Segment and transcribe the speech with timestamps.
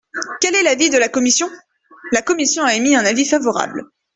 [0.41, 1.47] Quel est l’avis de la commission?
[2.11, 3.83] La commission a émis un favorable.